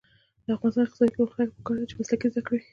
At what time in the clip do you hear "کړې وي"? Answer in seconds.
2.47-2.67